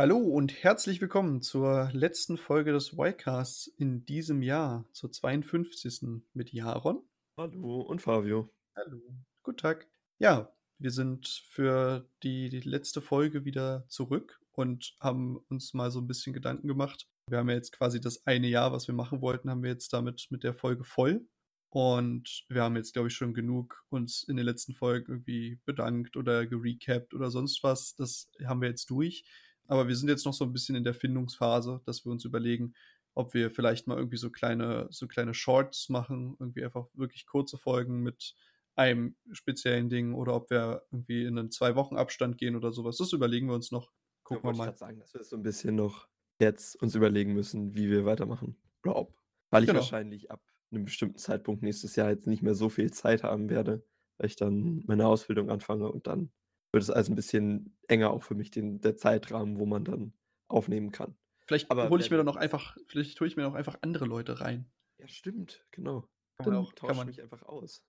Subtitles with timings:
[0.00, 6.22] Hallo und herzlich willkommen zur letzten Folge des Ycasts in diesem Jahr, zur 52.
[6.32, 7.02] mit Jaron.
[7.36, 8.48] Hallo und Fabio.
[8.74, 8.98] Hallo.
[9.42, 9.86] Guten Tag.
[10.18, 16.00] Ja, wir sind für die, die letzte Folge wieder zurück und haben uns mal so
[16.00, 17.06] ein bisschen Gedanken gemacht.
[17.26, 19.92] Wir haben ja jetzt quasi das eine Jahr, was wir machen wollten, haben wir jetzt
[19.92, 21.26] damit mit der Folge voll.
[21.68, 26.16] Und wir haben jetzt, glaube ich, schon genug uns in den letzten Folgen irgendwie bedankt
[26.16, 27.94] oder gerecapt oder sonst was.
[27.96, 29.24] Das haben wir jetzt durch.
[29.70, 32.74] Aber wir sind jetzt noch so ein bisschen in der Findungsphase, dass wir uns überlegen,
[33.14, 37.56] ob wir vielleicht mal irgendwie so kleine, so kleine Shorts machen, irgendwie einfach wirklich kurze
[37.56, 38.34] Folgen mit
[38.74, 42.96] einem speziellen Ding oder ob wir irgendwie in einen zwei Wochen Abstand gehen oder sowas.
[42.96, 43.92] Das überlegen wir uns noch.
[44.24, 44.70] Gucken ja, wir mal.
[44.70, 46.08] Ich sagen, dass wir so ein bisschen noch
[46.40, 48.56] jetzt uns überlegen müssen, wie wir weitermachen.
[48.82, 49.14] Oder ob.
[49.50, 49.80] Weil ich genau.
[49.80, 53.84] wahrscheinlich ab einem bestimmten Zeitpunkt nächstes Jahr jetzt nicht mehr so viel Zeit haben werde,
[54.18, 56.32] weil ich dann meine Ausbildung anfange und dann
[56.72, 60.12] wird es also ein bisschen enger auch für mich, den, der Zeitrahmen, wo man dann
[60.48, 61.16] aufnehmen kann.
[61.46, 64.40] Vielleicht hole ich mir dann noch einfach, vielleicht hole ich mir noch einfach andere Leute
[64.40, 64.70] rein.
[64.98, 66.08] Ja, stimmt, genau.
[66.36, 67.84] Kann dann auch, tausche mich einfach aus.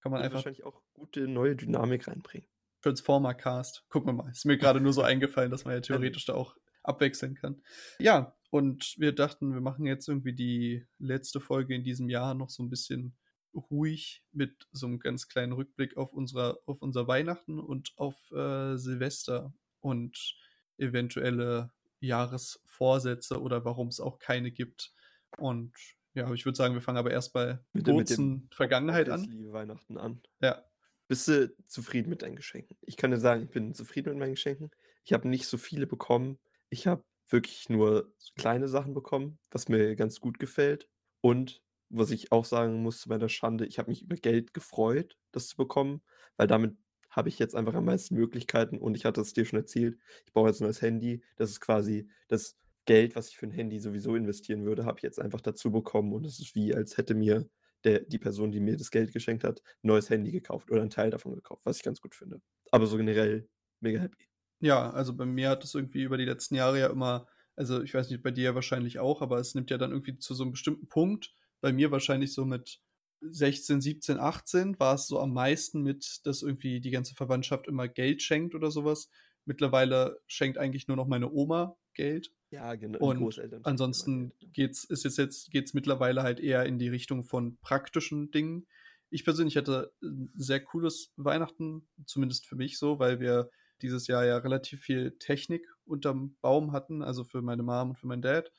[0.00, 2.48] Kann man einfach wahrscheinlich auch gute neue Dynamik reinbringen.
[2.82, 3.84] Transformer Cast.
[3.88, 4.30] Gucken wir mal.
[4.30, 7.62] Ist mir gerade nur so eingefallen, dass man ja theoretisch da auch abwechseln kann.
[7.98, 12.50] Ja, und wir dachten, wir machen jetzt irgendwie die letzte Folge in diesem Jahr noch
[12.50, 13.16] so ein bisschen
[13.54, 18.76] ruhig mit so einem ganz kleinen Rückblick auf, unsere, auf unser Weihnachten und auf äh,
[18.76, 20.36] Silvester und
[20.78, 24.92] eventuelle Jahresvorsätze oder warum es auch keine gibt.
[25.38, 25.72] Und
[26.14, 27.96] ja, ich würde sagen, wir fangen aber erst bei mit, kurzen
[28.32, 29.52] mit dem Vergangenheit an.
[29.52, 30.22] Weihnachten an.
[30.40, 30.64] Ja.
[31.06, 32.76] Bist du zufrieden mit deinen Geschenken?
[32.80, 34.70] Ich kann dir sagen, ich bin zufrieden mit meinen Geschenken.
[35.04, 36.38] Ich habe nicht so viele bekommen.
[36.70, 40.88] Ich habe wirklich nur kleine Sachen bekommen, was mir ganz gut gefällt.
[41.20, 45.16] Und was ich auch sagen muss zu meiner Schande, ich habe mich über Geld gefreut,
[45.32, 46.02] das zu bekommen,
[46.36, 46.76] weil damit
[47.10, 50.32] habe ich jetzt einfach am meisten Möglichkeiten und ich hatte es dir schon erzählt, ich
[50.32, 51.22] brauche jetzt ein neues Handy.
[51.36, 55.02] Das ist quasi das Geld, was ich für ein Handy sowieso investieren würde, habe ich
[55.02, 57.48] jetzt einfach dazu bekommen und es ist wie, als hätte mir
[57.84, 60.90] der, die Person, die mir das Geld geschenkt hat, ein neues Handy gekauft oder einen
[60.90, 62.40] Teil davon gekauft, was ich ganz gut finde.
[62.70, 63.48] Aber so generell
[63.80, 64.28] mega happy.
[64.60, 67.92] Ja, also bei mir hat es irgendwie über die letzten Jahre ja immer, also ich
[67.94, 70.52] weiß nicht, bei dir wahrscheinlich auch, aber es nimmt ja dann irgendwie zu so einem
[70.52, 72.78] bestimmten Punkt, bei mir wahrscheinlich so mit
[73.22, 77.88] 16, 17, 18 war es so am meisten mit, dass irgendwie die ganze Verwandtschaft immer
[77.88, 79.08] Geld schenkt oder sowas.
[79.46, 82.30] Mittlerweile schenkt eigentlich nur noch meine Oma Geld.
[82.50, 82.98] Ja, genau.
[82.98, 88.30] Und ansonsten geht's, ist es jetzt, geht's mittlerweile halt eher in die Richtung von praktischen
[88.30, 88.66] Dingen.
[89.08, 93.48] Ich persönlich hatte ein sehr cooles Weihnachten, zumindest für mich so, weil wir
[93.80, 98.06] dieses Jahr ja relativ viel Technik unterm Baum hatten, also für meine Mom und für
[98.06, 98.52] meinen Dad.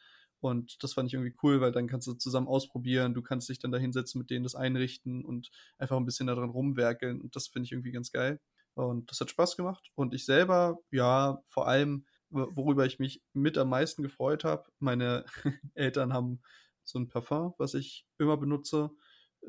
[0.46, 3.58] Und das fand ich irgendwie cool, weil dann kannst du zusammen ausprobieren, du kannst dich
[3.58, 7.20] dann da hinsetzen, mit denen das einrichten und einfach ein bisschen daran rumwerkeln.
[7.20, 8.40] Und das finde ich irgendwie ganz geil.
[8.76, 9.90] Und das hat Spaß gemacht.
[9.96, 15.26] Und ich selber, ja, vor allem, worüber ich mich mit am meisten gefreut habe, meine
[15.74, 16.42] Eltern haben
[16.84, 18.92] so ein Parfum, was ich immer benutze.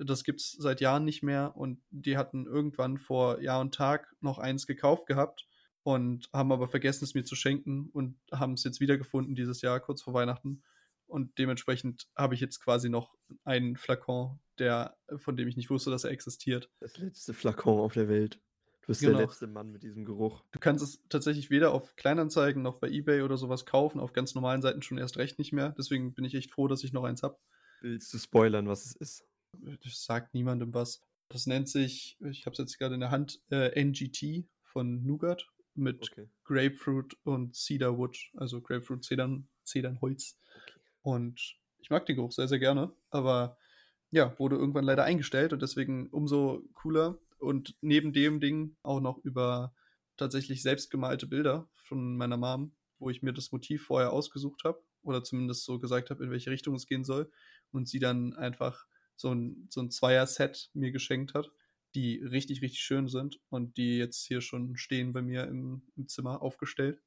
[0.01, 1.59] Das gibt es seit Jahren nicht mehr.
[1.59, 5.47] Und die hatten irgendwann vor Jahr und Tag noch eins gekauft gehabt
[5.83, 9.79] und haben aber vergessen, es mir zu schenken und haben es jetzt wiedergefunden dieses Jahr,
[9.79, 10.63] kurz vor Weihnachten.
[11.07, 15.91] Und dementsprechend habe ich jetzt quasi noch einen Flakon, der, von dem ich nicht wusste,
[15.91, 16.71] dass er existiert.
[16.81, 18.41] Das letzte Flakon auf der Welt.
[18.83, 19.19] Du bist genau.
[19.19, 20.45] der letzte Mann mit diesem Geruch.
[20.53, 24.35] Du kannst es tatsächlich weder auf Kleinanzeigen noch bei Ebay oder sowas kaufen, auf ganz
[24.35, 25.75] normalen Seiten schon erst recht nicht mehr.
[25.77, 27.37] Deswegen bin ich echt froh, dass ich noch eins habe.
[27.81, 29.25] Willst du spoilern, was es ist?
[29.53, 31.03] Das sagt niemandem was.
[31.29, 35.49] Das nennt sich, ich habe es jetzt gerade in der Hand, äh, NGT von Nougat
[35.75, 36.29] mit okay.
[36.45, 40.39] Grapefruit und Cedarwood, also Grapefruit, Zedern, Zedernholz.
[40.63, 40.76] Okay.
[41.07, 43.57] Und ich mag den Geruch sehr, sehr gerne, aber
[44.11, 47.17] ja, wurde irgendwann leider eingestellt und deswegen umso cooler.
[47.39, 49.73] Und neben dem Ding auch noch über
[50.17, 55.23] tatsächlich selbstgemalte Bilder von meiner Mom, wo ich mir das Motiv vorher ausgesucht habe oder
[55.23, 57.31] zumindest so gesagt habe, in welche Richtung es gehen soll.
[57.71, 58.85] Und sie dann einfach
[59.15, 61.53] so ein, so ein Zweier-Set mir geschenkt hat,
[61.95, 66.09] die richtig, richtig schön sind und die jetzt hier schon stehen bei mir im, im
[66.09, 67.01] Zimmer aufgestellt.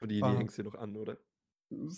[0.00, 0.38] Und die, die ah.
[0.38, 1.18] hängst du noch an, oder?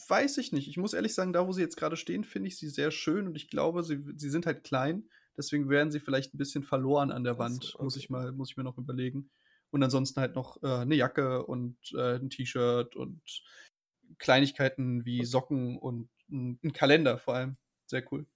[0.08, 0.68] Weiß ich nicht.
[0.68, 3.26] Ich muss ehrlich sagen, da wo sie jetzt gerade stehen, finde ich sie sehr schön
[3.26, 5.08] und ich glaube, sie, sie sind halt klein.
[5.36, 7.84] Deswegen werden sie vielleicht ein bisschen verloren an der Wand, so, okay.
[7.84, 9.30] muss ich mal, muss ich mir noch überlegen.
[9.70, 13.20] Und ansonsten halt noch äh, eine Jacke und äh, ein T-Shirt und
[14.18, 17.56] Kleinigkeiten wie Socken und ein, ein Kalender vor allem.
[17.86, 18.26] Sehr cool.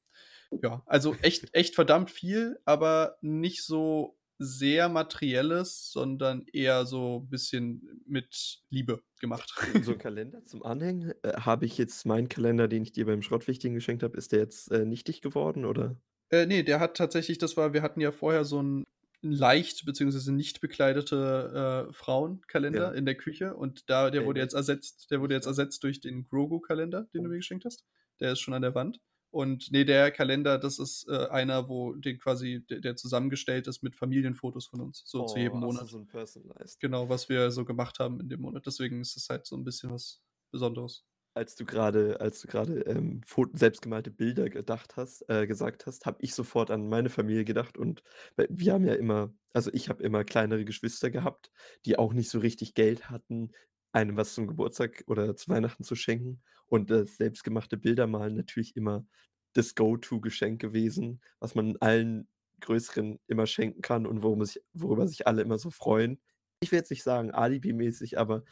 [0.63, 7.29] Ja, also echt, echt verdammt viel, aber nicht so sehr materielles, sondern eher so ein
[7.29, 9.53] bisschen mit Liebe gemacht.
[9.83, 11.13] So ein Kalender zum Anhängen.
[11.23, 14.39] Äh, habe ich jetzt meinen Kalender, den ich dir beim Schrottwichtigen geschenkt habe, ist der
[14.41, 15.97] jetzt äh, nichtig geworden oder?
[16.31, 18.85] Äh, nee, der hat tatsächlich, das war, wir hatten ja vorher so ein
[19.21, 22.91] leicht beziehungsweise nicht bekleidete äh, Frauenkalender Ja.
[22.93, 26.01] in der Küche und da der Ey, wurde jetzt ersetzt, der wurde jetzt ersetzt durch
[26.01, 27.85] den Grogu-Kalender, den du mir geschenkt hast.
[28.21, 29.01] Der ist schon an der Wand.
[29.31, 33.83] Und nee, der Kalender, das ist äh, einer, wo den quasi, der, der zusammengestellt ist
[33.83, 35.87] mit Familienfotos von uns, so zu jedem Oh, so, Monat.
[35.87, 36.81] so ein Personalized.
[36.81, 38.65] Genau, was wir so gemacht haben in dem Monat.
[38.67, 41.05] Deswegen ist es halt so ein bisschen was Besonderes.
[41.35, 43.21] Als du gerade, als du gerade ähm,
[43.53, 48.03] selbstgemalte Bilder gedacht hast, äh, gesagt hast, habe ich sofort an meine Familie gedacht und
[48.49, 51.51] wir haben ja immer, also ich habe immer kleinere Geschwister gehabt,
[51.87, 53.53] die auch nicht so richtig Geld hatten,
[53.99, 58.77] einem was zum Geburtstag oder zu Weihnachten zu schenken und das selbstgemachte Bilder malen natürlich
[58.77, 59.07] immer
[59.55, 62.29] das Go-To-Geschenk gewesen, was man allen
[62.61, 66.21] Größeren immer schenken kann und worüber sich, worüber sich alle immer so freuen.
[66.61, 68.45] Ich will jetzt nicht sagen Alibi-mäßig, aber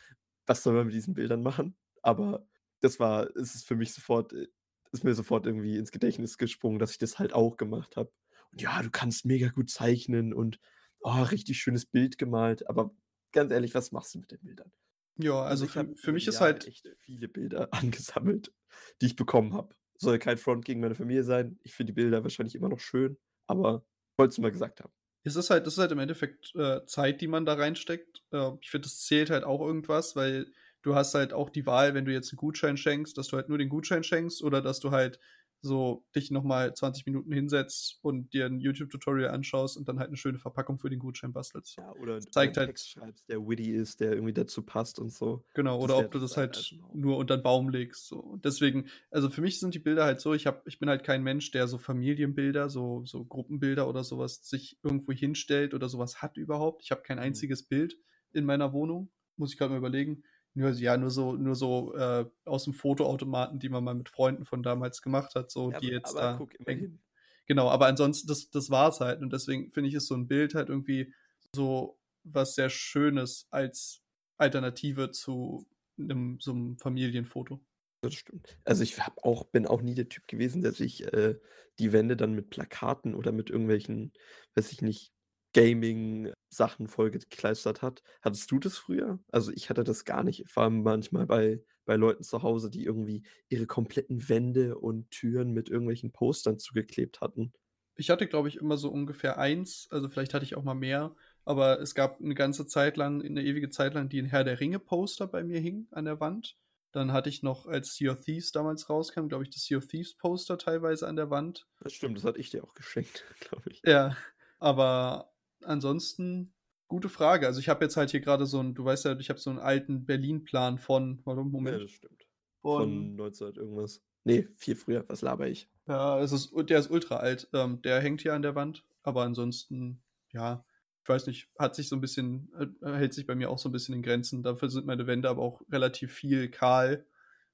[0.46, 1.76] was soll man mit diesen Bildern machen?
[2.02, 2.46] Aber
[2.80, 4.46] das war, es ist für mich sofort, äh,
[4.92, 8.12] ist mir sofort irgendwie ins Gedächtnis gesprungen, dass ich das halt auch gemacht habe.
[8.52, 10.58] Und ja, du kannst mega gut zeichnen und
[11.00, 12.68] oh, richtig schönes Bild gemalt.
[12.68, 12.94] Aber
[13.32, 14.72] ganz ehrlich, was machst du mit den Bildern?
[15.18, 18.52] Ja, also ich für, für mich ist Jahre halt, echt viele Bilder angesammelt,
[19.00, 19.74] die ich bekommen habe.
[19.98, 21.58] Soll kein Front gegen meine Familie sein.
[21.62, 23.16] Ich finde die Bilder wahrscheinlich immer noch schön,
[23.46, 23.84] aber
[24.18, 24.92] wollte es mal gesagt haben.
[25.24, 28.22] es ist halt, das ist halt im Endeffekt äh, Zeit, die man da reinsteckt.
[28.32, 30.52] Äh, ich finde, das zählt halt auch irgendwas, weil
[30.82, 33.48] du hast halt auch die Wahl, wenn du jetzt einen Gutschein schenkst, dass du halt
[33.48, 35.18] nur den Gutschein schenkst oder dass du halt
[35.66, 40.16] so dich nochmal 20 Minuten hinsetzt und dir ein YouTube-Tutorial anschaust und dann halt eine
[40.16, 41.76] schöne Verpackung für den Gutschein bastelst.
[41.76, 44.98] Ja, oder, zeigt oder einen halt- Text schreibst, der witty ist, der irgendwie dazu passt
[44.98, 45.44] und so.
[45.54, 46.94] Genau, Das oder ob du das das halt als ein Haupt.
[46.94, 48.06] nur unter den Baum legst.
[48.08, 48.18] So.
[48.20, 51.04] Und deswegen, also für mich sind die Bilder halt so, ich, hab, ich bin halt
[51.04, 56.22] kein Mensch, der so Familienbilder, so, so Gruppenbilder oder sowas sich irgendwo hinstellt oder sowas
[56.22, 56.82] hat überhaupt.
[56.84, 57.24] Ich habe kein Mhm.
[57.24, 57.96] einziges Bild
[58.32, 59.10] in meiner Wohnung.
[59.36, 60.22] Muss ich gerade mal überlegen.
[60.56, 64.46] Nur, ja, nur so, nur so äh, aus dem Fotoautomaten, die man mal mit Freunden
[64.46, 66.98] von damals gemacht hat, so Ja, die aber- jetzt aber da guck, immerhin.
[67.46, 69.20] Genau, aber ansonsten, das, das war es halt.
[69.20, 71.12] Und deswegen finde ich, ist so ein Bild halt irgendwie
[71.54, 74.02] so was sehr Schönes als
[74.38, 75.66] Alternative zu
[75.98, 77.60] einem, so einem Familienfoto.
[78.00, 78.58] Das stimmt.
[78.64, 81.36] Also ich hab auch, bin auch nie der Typ gewesen, der sich äh,
[81.78, 84.12] die Wände dann mit Plakaten oder mit irgendwelchen,
[84.54, 85.12] weiß ich nicht,
[85.54, 88.02] Gaming-Sachen vollgekleistert hat.
[88.22, 89.18] Hattest du das früher?
[89.30, 90.48] Also ich hatte das gar nicht.
[90.48, 95.52] Vor allem manchmal bei, bei Leuten zu Hause, die irgendwie ihre kompletten Wände und Türen
[95.52, 97.52] mit irgendwelchen Postern zugeklebt hatten.
[97.98, 101.16] Ich hatte, glaube ich, immer so ungefähr eins, also vielleicht hatte ich auch mal mehr,
[101.46, 104.60] aber es gab eine ganze Zeit lang, eine ewige Zeit lang, die ein Herr der
[104.60, 106.58] Ringe-Poster bei mir hing an der Wand.
[106.92, 109.86] Dann hatte ich noch, als Sea of Thieves damals rauskam, glaube ich, das Sea of
[109.86, 111.66] Thieves-Poster teilweise an der Wand.
[111.80, 113.82] Das stimmt, das hatte ich dir auch geschenkt, glaube ich.
[113.84, 114.16] Ja,
[114.58, 115.32] aber
[115.66, 116.52] ansonsten,
[116.88, 117.46] gute Frage.
[117.46, 119.50] Also ich habe jetzt halt hier gerade so ein, du weißt ja, ich habe so
[119.50, 122.26] einen alten Berlin-Plan von, warte, Ja, Moment, das stimmt.
[122.62, 124.02] von, Von 1900 irgendwas.
[124.24, 125.04] Nee, viel früher.
[125.08, 125.68] Was laber ich?
[125.88, 127.48] ja, es ist, der ist ultra alt.
[127.52, 130.02] Ähm, der hängt hier an der Wand, aber ansonsten,
[130.32, 130.64] ja,
[131.02, 132.50] ich weiß nicht, hat sich so ein bisschen,
[132.82, 134.42] äh, hält sich bei mir auch so ein bisschen in Grenzen.
[134.42, 137.06] Dafür sind meine Wände aber auch relativ viel kahl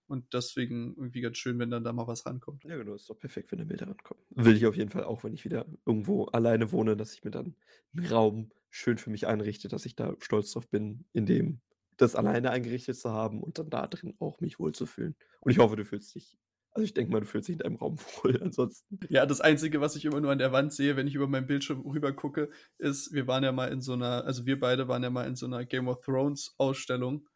[0.07, 2.65] und deswegen irgendwie ganz schön, wenn dann da mal was rankommt.
[2.65, 4.23] Ja, genau, ist doch perfekt, wenn da Bilder rankommen.
[4.31, 7.31] Will ich auf jeden Fall auch, wenn ich wieder irgendwo alleine wohne, dass ich mir
[7.31, 7.57] dann
[7.97, 11.61] einen Raum schön für mich einrichte, dass ich da stolz drauf bin, in dem
[11.97, 15.15] das alleine eingerichtet zu haben und dann da drin auch mich wohlzufühlen.
[15.41, 16.39] Und ich hoffe, du fühlst dich,
[16.73, 18.43] also ich denke mal, du fühlst dich in deinem Raum wohl.
[18.43, 21.29] Ansonsten, Ja, das Einzige, was ich immer nur an der Wand sehe, wenn ich über
[21.29, 24.89] meinen Bildschirm rüber gucke, ist, wir waren ja mal in so einer, also wir beide
[24.89, 27.29] waren ja mal in so einer Game of Thrones Ausstellung,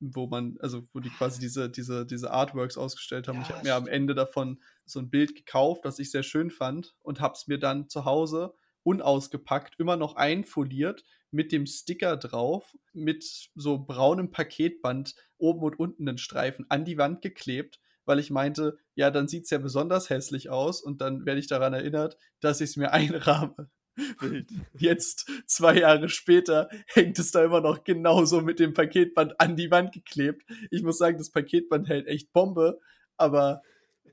[0.00, 3.40] wo man, also wo die quasi diese, diese, diese Artworks ausgestellt haben.
[3.42, 3.86] ich Ja, habe mir am.
[3.86, 7.58] Ende davon so ein Bild gekauft, das ich sehr schön fand und habe es mir
[7.58, 13.24] dann zu Hause unausgepackt, immer noch einfoliert, mit dem Sticker drauf, mit
[13.54, 18.78] so braunem Paketband oben und unten einen Streifen an die Wand geklebt, weil ich meinte,
[18.94, 22.60] ja, dann sieht es ja besonders hässlich aus und dann werde ich daran erinnert, dass
[22.60, 23.70] ich es mir einrahme.
[24.20, 24.50] Wild.
[24.74, 29.70] Jetzt, zwei Jahre später, hängt es da immer noch genauso mit dem Paketband an die
[29.70, 30.44] Wand geklebt.
[30.70, 32.80] Ich muss sagen, das Paketband hält echt Bombe,
[33.16, 33.62] aber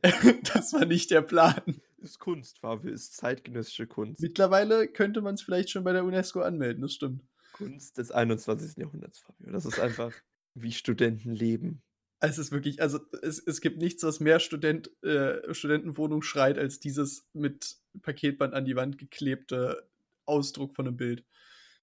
[0.53, 1.61] das war nicht der Plan.
[2.01, 4.21] Ist Kunst, Fabio, ist zeitgenössische Kunst.
[4.21, 7.23] Mittlerweile könnte man es vielleicht schon bei der UNESCO anmelden, das stimmt.
[7.53, 8.77] Kunst des 21.
[8.77, 9.51] Jahrhunderts, Fabio.
[9.51, 10.11] Das ist einfach,
[10.55, 11.83] wie Studenten leben.
[12.23, 16.79] Es ist wirklich, also es, es gibt nichts, was mehr Student, äh, Studentenwohnung schreit, als
[16.79, 19.87] dieses mit Paketband an die Wand geklebte
[20.25, 21.25] Ausdruck von einem Bild.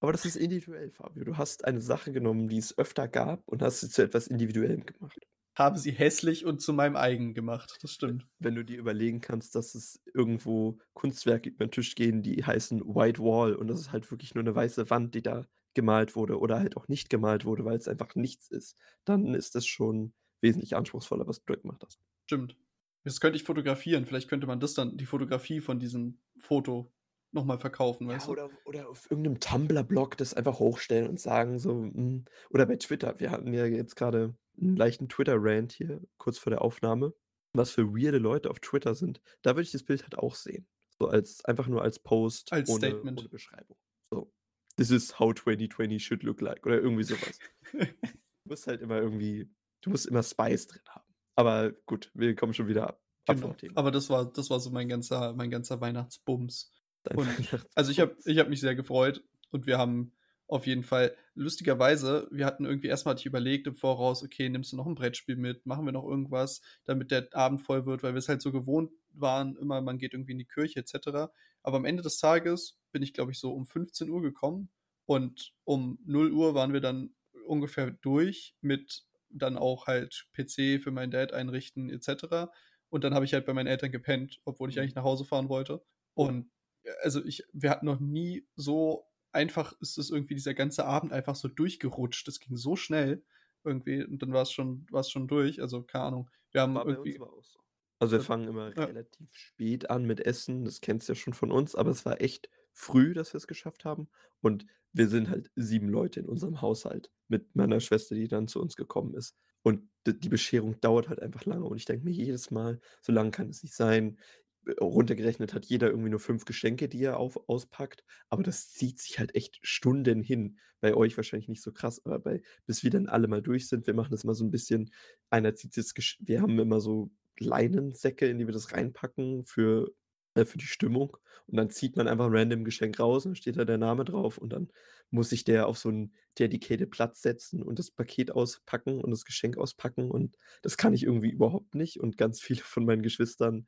[0.00, 1.25] Aber das ist individuell, Fabio.
[1.25, 4.87] Du hast eine Sache genommen, die es öfter gab und hast sie zu etwas Individuellem
[4.87, 5.18] gemacht.
[5.57, 8.25] Habe sie hässlich und zu meinem eigen gemacht, das stimmt.
[8.38, 12.80] Wenn du dir überlegen kannst, dass es irgendwo Kunstwerke über den Tisch gehen, die heißen
[12.95, 16.38] White Wall und das ist halt wirklich nur eine weiße Wand, die da gemalt wurde
[16.38, 20.12] oder halt auch nicht gemalt wurde, weil es einfach nichts ist, dann ist das schon
[20.42, 21.97] wesentlich anspruchsvoller, was du gemacht hast.
[22.26, 22.57] Stimmt.
[23.04, 24.04] Das könnte ich fotografieren.
[24.07, 26.92] Vielleicht könnte man das dann, die Fotografie von diesem Foto
[27.33, 28.37] nochmal verkaufen, Ja, weißt du?
[28.37, 33.18] oder oder auf irgendeinem Tumblr-Blog das einfach hochstellen und sagen so, hm oder bei Twitter.
[33.21, 37.14] Wir hatten ja jetzt grade 'n leichten Twitter-Rant hier kurz vor der Aufnahme,
[37.52, 39.21] was für weirde Leute auf Twitter sind.
[39.42, 40.66] Da würde ich das Bild halt auch sehen.
[40.99, 43.14] So als einfach nur als Post Als ohne Statement.
[43.14, 43.76] ohne Beschreibung.
[44.11, 44.33] So:
[44.76, 47.42] „This is how 2020 should look like“ oder irgendwie so was.
[48.45, 49.49] Du musst halt immer irgendwie
[49.82, 51.14] du musst immer Spice drin haben.
[51.37, 53.58] Aber gut, wir kommen schon wieder ab Genau.
[53.75, 56.70] Aber das war das war so mein ganzer mein ganzer Weihnachtsbums.
[57.12, 60.12] Und also, ich habe ich habe mich sehr gefreut und wir haben
[60.47, 64.49] auf jeden Fall lustigerweise, wir hatten irgendwie erst mal hatte ich überlegt im Voraus: „Okay,
[64.49, 65.66] nimmst du noch 'n Brettspiel mit?
[65.66, 69.56] Machen wir noch irgendwas, damit der Abend voll wird?“ Weil wir's halt so gewohnt waren,
[69.56, 71.30] immer man geht irgendwie in die Kirche et cetera.
[71.62, 74.70] Aber am Ende des Tages bin ich, glaube ich, so um 15:00 gekommen
[75.04, 77.14] und um 0:00 waren wir dann
[77.47, 82.52] ungefähr durch mit dann auch halt PC für meinen Dad einrichten et cetera.
[82.90, 84.80] Und dann habe ich halt bei meinen Eltern gepennt, obwohl ich Mhm.
[84.80, 85.85] eigentlich nach Hause fahren wollte.
[86.14, 86.50] Und,
[86.85, 91.12] äh, also, ich wir hatten noch nie so einfach ist es irgendwie dieser ganze Abend
[91.12, 92.26] einfach so durchgerutscht.
[92.28, 93.25] Das ging so schnell
[93.64, 95.61] irgendwie und dann war's schon war's schon durch.
[95.62, 96.30] Also, keine Ahnung.
[96.52, 97.61] Wir haben War irgendwie so.
[98.00, 98.85] Also, wir fangen immer ja.
[98.85, 102.20] relativ spät an mit Essen, das kennst du ja schon von uns, aber es war
[102.20, 104.08] echt früh, dass wir's geschafft haben.
[104.40, 108.61] Und wir sind halt 7 Leute in unserem Haushalt mit meiner Schwester, die dann zu
[108.61, 109.37] uns gekommen ist.
[109.62, 113.30] Und die Bescherung dauert halt einfach lange und ich denke mir jedes Mal: „So lang
[113.32, 114.18] kann es nicht sein.“
[114.66, 119.00] Äh, runtergerechnet hat jeder irgendwie nur 5 Geschenke, die er auf auspackt, aber das zieht
[119.00, 120.58] sich halt echt Stunden hin.
[120.80, 123.87] Bei euch wahrscheinlich nicht so krass, aber bei bis wir dann alle mal durch sind
[123.87, 124.90] wir machen das immer so 'n bisschen
[125.30, 129.92] einer zieht Gesch wir haben immer so Leinensäcke, in die wir das reinpacken für
[130.38, 131.16] äh, für die Stimmung.
[131.47, 134.04] Und dann zieht man einfach random 'n Geschenk raus und dann steht da der Name
[134.04, 134.68] drauf und dann
[135.11, 139.25] muss sich der auf so 'n dedicated Platz setzen und das Paket auspacken und das
[139.25, 142.00] Geschenk auspacken und das kann ich irgendwie überhaupt nicht.
[142.00, 143.66] Und ganz viele von meinen Geschwistern,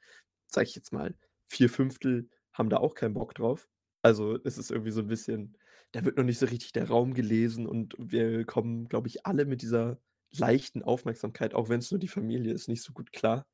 [0.48, 1.14] sage ich jetzt mal,
[1.48, 3.68] 4/5 haben da auch keinen Bock drauf.
[4.02, 5.56] Also, es ist irgendwie so 'n bisschen
[5.92, 9.44] da wird noch nicht so richtig der Raum gelesen und wir kommen, glaube ich, alle
[9.46, 10.00] mit dieser
[10.32, 13.44] leichten Aufmerksamkeit, auch wenn's nur die Familie ist, nicht so gut klar.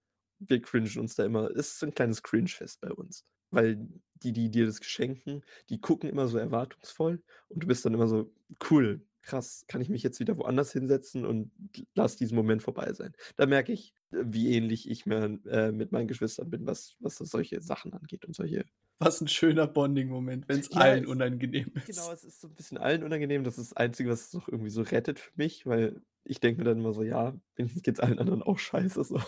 [0.40, 4.33] Wir cringen uns da immer es ist so 'n kleines Cringe-Fest bei uns, weil die,
[4.33, 8.33] die dir das schenken, die gucken immer so erwartungsvoll und du bist dann immer so:
[8.71, 11.52] „Cool, krass, kann ich mich jetzt wieder woanders hinsetzen und
[11.95, 16.09] lass diesen Moment vorbei sein.“ Da merke ich, wie ähnlich ich mir äh, mit meinen
[16.09, 18.66] Geschwistern bin, was was so solche Sachen angeht und solche
[19.00, 22.12] Was 'n schöner Bonding-Moment, wenn's Ja, allen es unangenehm genau, ist.
[22.12, 23.45] es ist so 'n bisschen allen unangenehm.
[23.45, 26.61] Das ist das Einzige, was es noch irgendwie so rettet für mich, weil ich denke
[26.61, 29.21] mir dann immer so: „Ja, wenigstens geht's allen anderen auch scheiße so.“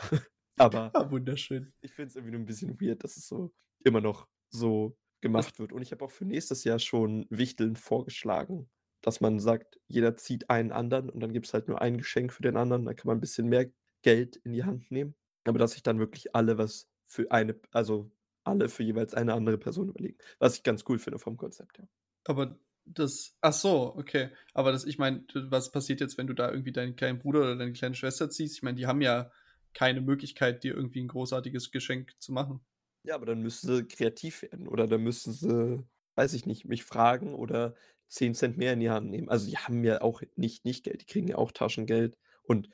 [0.60, 1.72] Aber Ah, wunderschön.
[1.82, 3.52] ich finde es irgendwie nur 'n bisschen weird, dass es so
[3.84, 5.72] immer noch so gemacht wird.
[5.72, 8.70] Und ich habe auch für nächstes Jahr schon Wichteln vorgeschlagen,
[9.02, 12.42] dass man sagt, jeder zieht einen anderen und dann gibt's halt nur ein Geschenk für
[12.42, 12.84] den anderen.
[12.86, 13.70] Dann kann man 'n bisschen mehr
[14.02, 15.16] Geld in die Hand nehmen.
[15.46, 18.12] Aber dass sich dann wirklich alle was für eine also,
[18.44, 21.88] alle für jeweils eine andere Person überlegen, was ich ganz cool finde vom Konzept her.
[22.26, 24.30] Aber das ach so, okay.
[24.54, 27.56] Aber das ich meine, was passiert jetzt, wenn du da irgendwie deinen kleinen Bruder oder
[27.56, 28.56] deine kleine Schwester ziehst?
[28.56, 29.30] Ich meine, die haben ja
[29.74, 32.60] keine Möglichkeit, dir irgendwie 'n großartiges Geschenk zu machen.
[33.04, 35.84] Ja, aber dann müssten sie kreativ werden oder dann müssten sie,
[36.16, 37.74] weiß ich nicht, mich fragen oder
[38.08, 39.28] 10 mehr in die Hand nehmen.
[39.28, 42.68] Also, die haben ja auch nicht nicht Geld, die kriegen ja auch Taschengeld und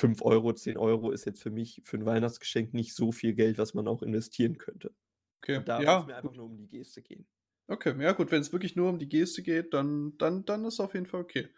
[0.00, 3.58] 5 €, 10 € ist jetzt für mich für 'n Weihnachtsgeschenk nicht so viel Geld,
[3.58, 4.94] was man auch investieren könnte.
[5.42, 6.34] Okay, Und da ja, mir einfach gut.
[6.34, 7.26] nur um die Geste gehen.
[7.70, 10.94] Okay, ja gut, wenn's wirklich nur um die Geste geht, dann dann dann ist auf
[10.94, 11.48] jeden Fall okay.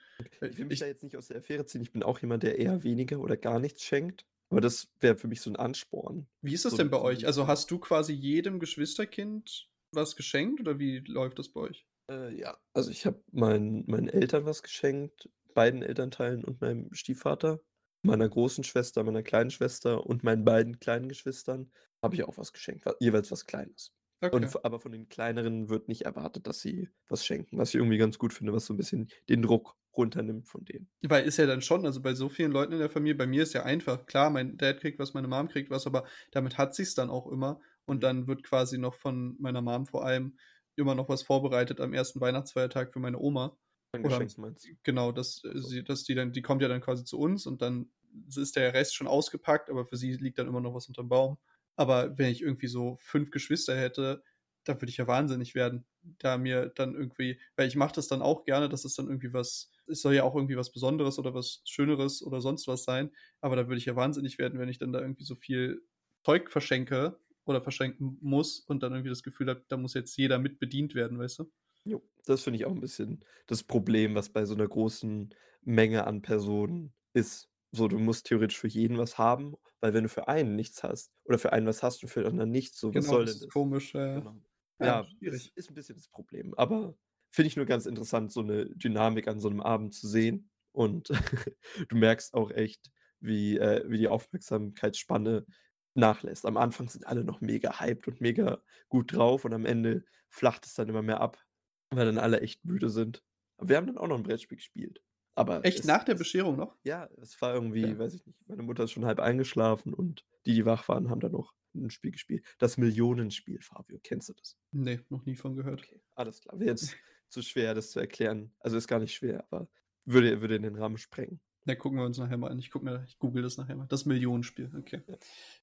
[0.43, 1.83] Ich will mich da ich jetzt nicht aus der Affäre ziehen.
[1.83, 5.28] Ich bin auch jemand, der eher weniger oder gar nichts schenkt, aber das wäre für
[5.28, 6.28] mich so 'n Ansporn.
[6.42, 7.26] Wie ist das So denn bei euch?
[7.26, 11.85] Also, hast du quasi jedem Geschwisterkind was geschenkt oder wie läuft das bei euch?
[12.11, 17.61] Äh, ja, also, ich habe meinen meinen Eltern was geschenkt, beiden Elternteilen und meinem Stiefvater.
[18.02, 21.71] Meiner großen Schwester, meiner kleinen Schwester und meinen beiden kleinen Geschwistern
[22.02, 23.92] habe ich auch was geschenkt, jeweils was Kleines.
[24.29, 24.50] Und Okay.
[24.50, 27.99] v aber von den Kleineren wird nicht erwartet, dass sie was schenken, was ich irgendwie
[27.99, 30.89] ganz gut finde, was so 'n bisschen den Druck runternimmt von denen.
[31.03, 33.43] Weil ist ja dann schon also, bei so vielen Leuten in der Familie bei mir
[33.43, 36.75] ist ja einfach, klar, mein Dad kriegt was, meine Mom kriegt was, aber damit hat
[36.75, 37.61] sich's dann auch immer.
[37.87, 38.03] Und Mhm.
[38.03, 40.37] dann wird quasi noch von meiner Mom vor allem
[40.77, 42.21] immer noch was vorbereitet am 1.
[42.21, 43.57] Weihnachtsfeiertag für meine Oma.
[43.95, 44.77] An Oder Geschenken meinst du?
[44.83, 45.71] genau, dass, äh, so.
[45.71, 47.91] sie dass die dann die kommt ja dann quasi zu uns und dann
[48.37, 51.39] ist der Rest schon ausgepackt, aber für sie liegt dann immer noch was unterm Baum.
[51.81, 54.23] Aber wenn ich irgendwie so 5 Geschwister hätte,
[54.65, 55.87] da würde ich ja wahnsinnig werden,
[56.19, 59.33] da mir dann irgendwie weil ich mache das dann auch gerne, dass es dann irgendwie
[59.33, 63.11] was es soll ja auch irgendwie was Besonderes oder was Schöneres oder sonst was sein,
[63.41, 65.83] aber da würde ich ja wahnsinnig werden, wenn ich dann da irgendwie so viel
[66.25, 70.39] Zeug verschenke oder verschenken muss und dann irgendwie das Gefühl habe, da muss jetzt jeder
[70.39, 71.51] mit bedient werden, weißt du?
[71.87, 75.31] Jo, das finde ich auch 'n bisschen das Problem, was bei so 'ner großen
[75.63, 77.50] Menge an Personen ist.
[77.73, 81.12] So, du musst theoretisch für jeden was haben, weil wenn du für einen nichts hast
[81.25, 83.35] oder für einen was hast und für den anderen nichts, so, was Genau, soll das
[83.35, 83.50] denn ist das?
[83.50, 84.23] komisch, ja, ja.
[84.23, 84.43] Genau.
[84.81, 86.55] Ja, ja ist, ist ein bisschen das Problem.
[86.57, 86.97] Aber
[87.31, 90.50] finde ich nur ganz interessant, so eine Dynamik an so einem Abend zu sehen.
[90.73, 91.09] Und
[91.89, 95.47] du merkst auch echt, wie, äh, wie die Aufmerksamkeitsspanne
[95.95, 96.47] nachlässt.
[96.47, 100.67] Am Anfang sind alle noch mega hyped und mega gut drauf und am Ende flacht
[100.67, 101.45] es dann immer mehr ab,
[101.91, 103.23] weil dann alle echt müde sind.
[103.59, 105.03] Aber wir haben dann auch noch ein Brettspiel gespielt.
[105.35, 106.77] Aber echt es, nach der Bescherung noch?
[106.83, 107.99] Ja, es war irgendwie, ja.
[107.99, 111.21] weiß ich nicht, meine Mutter ist schon halb eingeschlafen und die, die wach waren, haben
[111.21, 112.45] dann noch ein Spiel gespielt.
[112.59, 113.99] Das Millionenspiel, Fabio.
[114.03, 114.57] Kennst du das?
[114.73, 115.81] Nee, noch nie von gehört.
[115.81, 116.59] Okay, alles klar.
[116.59, 116.97] Wäre jetzt
[117.29, 118.53] zu schwer, das zu erklären.
[118.59, 119.69] Also ist gar nicht schwer, aber
[120.05, 121.41] würde, würde in den Rahmen sprengen.
[121.71, 122.59] Na, gucken wir uns nachher mal an.
[122.59, 123.87] Ich guck mir, ich google das nachher mal.
[123.89, 125.03] Das Millionenspiel, okay.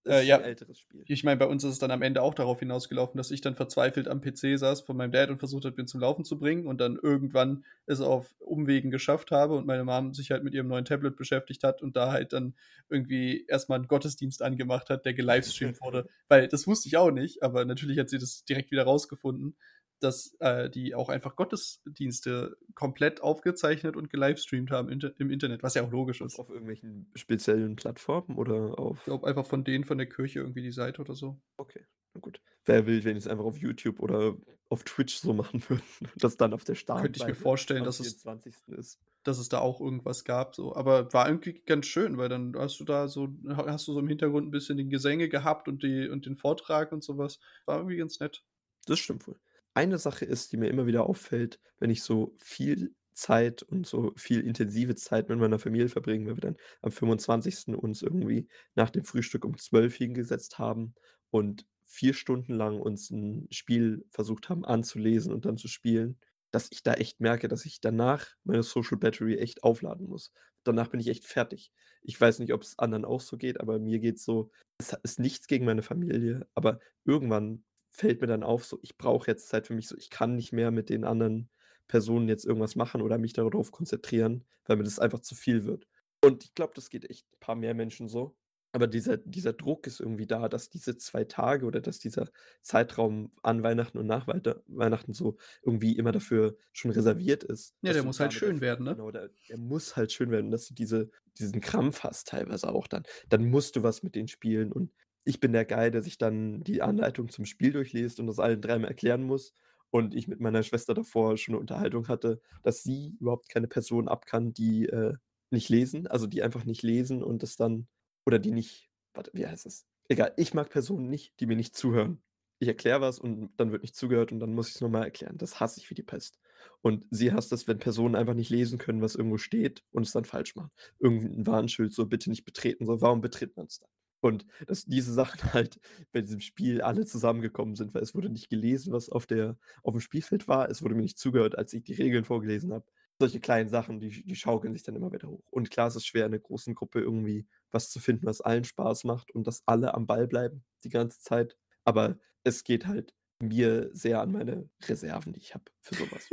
[0.03, 0.37] Das äh, ja.
[0.37, 1.03] ein älteres Spiel.
[1.05, 3.55] Ich meine, bei uns ist es dann am Ende auch darauf hinausgelaufen, dass ich dann
[3.55, 6.65] verzweifelt am PC saß von meinem Dad und versucht habe, ihn zum Laufen zu bringen
[6.65, 10.67] und dann irgendwann es auf Umwegen geschafft habe und meine Mom sich halt mit ihrem
[10.67, 12.55] neuen Tablet beschäftigt hat und da halt dann
[12.89, 16.07] irgendwie erstmal einen Gottesdienst angemacht hat, der gelivestreamt wurde.
[16.29, 19.55] Weil das wusste ich auch nicht, aber natürlich hat sie das direkt wieder rausgefunden
[19.99, 25.73] dass äh, die auch einfach Gottesdienste komplett aufgezeichnet und gelivestreamt haben inter im Internet, was
[25.73, 26.39] ja auch logisch ist.
[26.39, 28.97] Auf irgendwelchen speziellen Plattformen oder auf.
[28.99, 31.39] Ich glaube einfach von denen von der Kirche irgendwie die Seite oder so.
[31.57, 32.41] Okay, na gut.
[32.65, 34.35] Wer will, wenn ich es einfach auf YouTube oder
[34.69, 35.83] auf Twitch so machen würde,
[36.17, 37.01] das dann auf der Start.
[37.01, 38.23] Könnte ich mir vorstellen, dass es,
[38.67, 38.99] ist.
[39.23, 40.53] dass es da auch irgendwas gab.
[40.53, 40.75] So.
[40.75, 44.07] Aber war irgendwie ganz schön, weil dann hast du da so, hast du so im
[44.07, 47.39] Hintergrund ein bisschen die Gesänge gehabt und, die, und den Vortrag und sowas.
[47.65, 48.43] War irgendwie ganz nett.
[48.85, 49.37] Das stimmt wohl
[49.77, 54.11] eine Sache ist, die mir immer wieder auffällt, wenn ich so viel Zeit und so
[54.15, 57.75] viel intensive Zeit mit meiner Familie verbringen, weil wir dann am 25.
[57.75, 60.95] uns irgendwie nach dem Frühstück um 12 hingesetzt haben
[61.29, 66.19] und vier Stunden lang uns ein Spiel versucht haben anzulesen und dann zu spielen,
[66.51, 70.31] dass ich da echt merke, dass ich danach meine Social Battery echt aufladen muss.
[70.63, 71.71] Danach bin ich echt fertig.
[72.01, 75.19] Ich weiß nicht, ob es anderen auch so geht, aber mir geht so, es ist
[75.19, 77.63] nichts gegen meine Familie, aber irgendwann
[77.97, 80.53] fällt mir dann auf, so, ich brauche jetzt Zeit für mich, so, ich kann nicht
[80.53, 81.49] mehr mit den anderen
[81.87, 85.87] Personen jetzt irgendwas machen oder mich darauf konzentrieren, weil mir das einfach zu viel wird.
[86.23, 88.35] Und ich glaube, das geht echt ein paar mehr Menschen so.
[88.73, 92.29] Aber dieser, dieser Druck ist irgendwie da, dass diese zwei Tage oder dass dieser
[92.61, 97.73] Zeitraum an Weihnachten und nach Weihnachten so irgendwie immer dafür schon reserviert ist.
[97.81, 98.95] Ja, der muss halt schön werden, ne?
[98.95, 102.87] Genau, der, der, muss halt schön werden, dass du diese, diesen Krampf hast teilweise auch
[102.87, 103.03] dann.
[103.29, 104.91] Dann musst du was mit denen spielen und
[105.27, 108.61] ich bin der Guy, der sich dann die Anleitung zum Spiel durchliest und das allen
[108.61, 109.53] dreimal erklären muss.
[109.89, 114.07] Und ich mit meiner Schwester davor schon eine Unterhaltung hatte, dass sie überhaupt keine Person
[114.07, 115.15] ab kann, die äh,
[115.49, 117.87] nicht lesen, also die einfach nicht lesen und das dann,
[118.25, 119.85] oder die nicht, warte, wie heißt es?
[120.07, 122.21] Egal, ich mag Personen nicht, die mir nicht zuhören.
[122.59, 125.37] Ich erkläre was und dann wird nicht zugehört und dann muss ich es nochmal erklären.
[125.37, 126.39] Das hasse ich wie die Pest.
[126.81, 130.13] Und sie hasst es, wenn Personen einfach nicht lesen können, was irgendwo steht und es
[130.13, 130.71] dann falsch machen.
[130.99, 133.89] Irgendein Warnschild so bitte nicht betreten, so warum betritt man es dann?
[134.19, 135.79] Und dass diese Sachen halt
[136.11, 139.93] bei diesem Spiel alle zusammengekommen sind, weil es wurde nicht gelesen, was auf, der, auf
[139.93, 140.69] dem Spielfeld war.
[140.69, 142.85] Es wurde mir nicht zugehört, als ich die Regeln vorgelesen habe.
[143.19, 145.43] Solche kleinen Sachen, die, die schaukeln sich dann immer wieder hoch.
[145.49, 148.63] Und klar, es ist schwer, in einer großen Gruppe irgendwie was zu finden, was allen
[148.63, 151.57] Spaß macht und dass alle am Ball bleiben die ganze Zeit.
[151.83, 156.29] Aber es geht halt mir sehr an meine Reserven, die ich habe für sowas.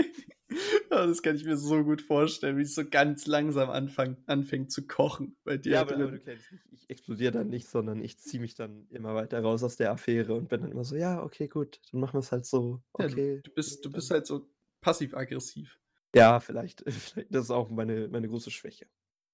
[0.90, 4.86] Das kann ich mir so gut vorstellen, wie es so ganz langsam anfang, anfängt zu
[4.86, 5.72] kochen bei dir.
[5.72, 6.60] Ja, aber, aber du kennst mich.
[6.72, 10.34] Ich explodiere dann nicht, sondern ich ziehe mich dann immer weiter raus aus der Affäre
[10.34, 12.82] und bin dann immer so, ja, okay, gut, dann machen wir es halt so.
[12.92, 13.36] Okay.
[13.36, 14.48] Ja, du, bist, du bist halt so
[14.80, 15.78] passiv-aggressiv.
[16.14, 17.34] Ja, vielleicht, vielleicht.
[17.34, 18.86] Das ist auch meine, meine große Schwäche.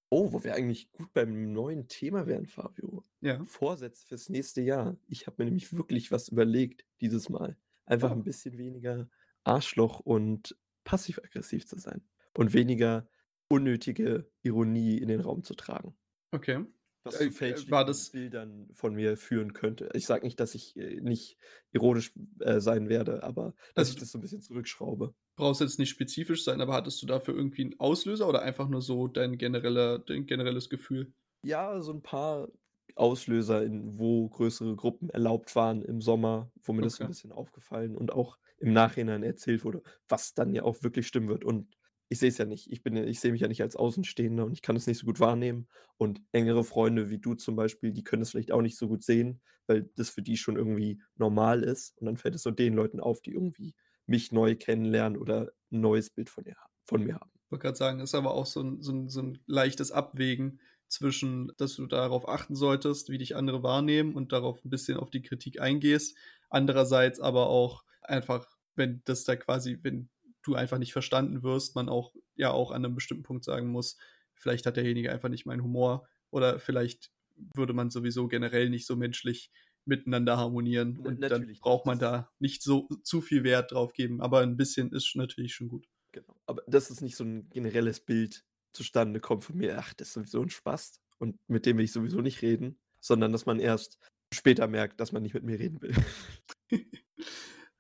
[0.08, 3.04] Oh, wo wir eigentlich gut beim neuen Thema wären, Fabio.
[3.20, 3.44] Ja.
[3.44, 4.96] Vorsätze fürs nächste Jahr.
[5.06, 7.56] Ich habe mir nämlich wirklich was überlegt dieses Mal.
[7.86, 8.14] Einfach oh.
[8.14, 9.08] ein bisschen weniger
[9.44, 10.56] Arschloch und
[10.90, 12.03] passiv-aggressiv zu sein
[12.37, 13.09] und weniger
[13.48, 15.96] unnötige Ironie in den Raum zu tragen.
[16.33, 16.64] Okay.
[17.05, 19.88] Was zu äh, fälschlichen war das Bildern von mir führen könnte.
[19.94, 21.38] Ich sage nicht, dass ich äh, nicht
[21.72, 25.14] ironisch äh, sein werde, aber dass also, ich das so ein bisschen zurückschraube.
[25.37, 28.83] Brauchst jetzt nicht spezifisch sein, aber hattest du dafür irgendwie einen Auslöser oder einfach nur
[28.83, 31.14] so dein, genereller, dein generelles Gefühl?
[31.42, 32.48] Ja, so ein paar
[32.96, 36.87] Auslöser, in wo größere Gruppen erlaubt waren im Sommer, wo mir okay.
[36.87, 40.83] das so ein bisschen aufgefallen und auch im Nachhinein erzählt wurde, was dann ja auch
[40.83, 41.44] wirklich stimmen wird.
[41.44, 41.77] Und
[42.09, 42.70] ich sehe es ja nicht.
[42.70, 45.20] Ich, ich sehe mich ja nicht als Außenstehender und ich kann es nicht so gut
[45.20, 45.68] wahrnehmen.
[45.96, 49.03] Und engere Freunde wie du zum Beispiel, die können es vielleicht auch nicht so gut
[49.03, 51.96] sehen, weil das für die schon irgendwie normal ist.
[51.99, 53.75] Und dann fällt es so den Leuten auf, die irgendwie
[54.07, 57.31] mich neu kennenlernen oder ein neues Bild von, ihr, von mir haben.
[57.44, 60.61] Ich wollte gerade sagen, ist aber auch so ein, so, ein, so ein leichtes Abwägen
[60.88, 65.11] zwischen, dass du darauf achten solltest, wie dich andere wahrnehmen und darauf ein bisschen auf
[65.11, 66.16] die Kritik eingehst.
[66.49, 70.09] Andererseits aber auch einfach, wenn das da quasi, wenn
[70.42, 73.98] du einfach nicht verstanden wirst, man auch ja auch an einem bestimmten Punkt sagen muss,
[74.35, 77.12] vielleicht hat derjenige einfach nicht meinen Humor oder vielleicht
[77.54, 79.50] würde man sowieso generell nicht so menschlich
[79.85, 80.98] miteinander harmonieren.
[80.98, 84.20] Und dann braucht man da nicht so zu viel Wert drauf geben.
[84.20, 85.87] Aber ein bisschen ist natürlich schon gut.
[86.12, 86.35] Genau.
[86.46, 90.14] Aber das ist nicht so ein generelles Bild zustande kommt von mir, ach, das ist
[90.14, 93.98] sowieso ein Spaß und mit dem will ich sowieso nicht reden, sondern dass man erst
[94.33, 95.94] später merkt, dass man nicht mit mir reden will.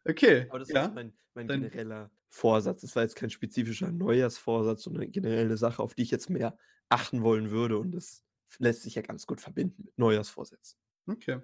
[0.08, 0.46] okay.
[0.48, 0.86] Aber das ja.
[0.86, 2.82] ist mein, mein genereller Vorsatz.
[2.82, 6.56] Das war jetzt kein spezifischer Neujahrsvorsatz, sondern eine generelle Sache, auf die ich jetzt mehr
[6.88, 8.24] achten wollen würde und das
[8.58, 10.78] lässt sich ja ganz gut verbinden mit Neujahrsvorsätzen.
[11.06, 11.40] Okay.